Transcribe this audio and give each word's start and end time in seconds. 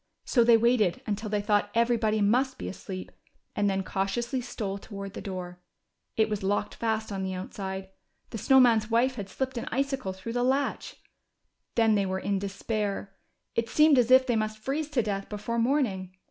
So 0.25 0.43
they 0.43 0.57
waited 0.57 1.03
until 1.05 1.29
they 1.29 1.43
thought 1.43 1.69
everybody 1.75 2.21
must 2.21 2.57
be 2.57 2.67
asleep, 2.67 3.11
and 3.55 3.69
then 3.69 3.83
cautiously 3.83 4.41
stole 4.41 4.79
toward 4.79 5.13
the 5.13 5.21
door. 5.21 5.59
It 6.17 6.27
was 6.27 6.41
locked 6.41 6.73
fast 6.73 7.11
on 7.11 7.21
the 7.21 7.35
outside. 7.35 7.87
The 8.31 8.39
Snow 8.39 8.59
Man's 8.59 8.89
wife 8.89 9.13
had 9.13 9.29
slipped 9.29 9.59
an 9.59 9.69
icicle 9.71 10.11
through 10.13 10.33
the 10.33 10.41
latch. 10.43 10.95
Then 11.75 11.93
they 11.93 12.07
were 12.07 12.17
in 12.17 12.39
despair. 12.39 13.15
It 13.53 13.69
seemed 13.69 13.99
as 13.99 14.09
if 14.09 14.25
they 14.25 14.35
must 14.35 14.57
freeze 14.57 14.89
to 14.89 15.03
death 15.03 15.29
before 15.29 15.59
morning. 15.59 16.15